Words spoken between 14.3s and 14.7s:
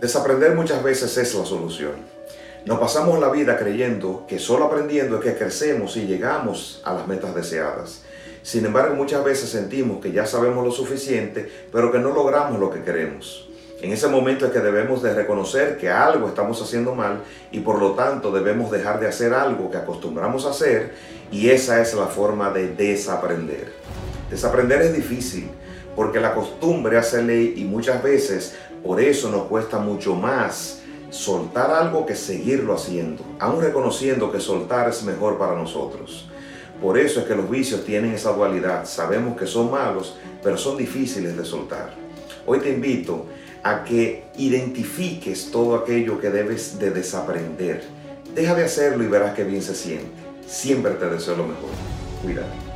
es que